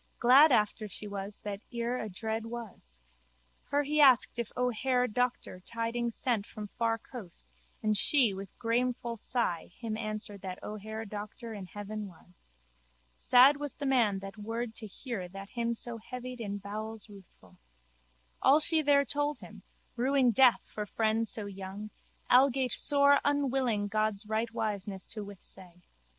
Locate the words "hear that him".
14.87-15.75